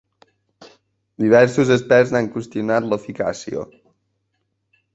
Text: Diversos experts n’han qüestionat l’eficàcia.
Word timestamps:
Diversos 1.23 1.73
experts 1.75 2.15
n’han 2.15 2.31
qüestionat 2.37 2.89
l’eficàcia. 2.89 3.69